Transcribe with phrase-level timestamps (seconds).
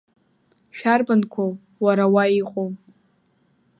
[0.77, 1.51] Шәарбанқәоу,
[1.83, 2.69] уара, уа иҟоу?